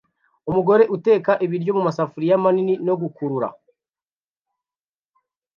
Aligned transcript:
umugore 0.49 0.83
uteka 0.95 1.31
ibiryo 1.45 1.71
mumasafuri 1.77 2.25
manini 2.43 2.73
no 2.85 2.93
gukurura 3.01 3.47